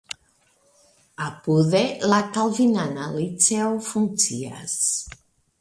[1.25, 1.81] Apude
[2.13, 4.79] la kalvinana liceo funkcias.